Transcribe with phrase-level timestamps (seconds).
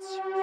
[0.00, 0.39] thoughts.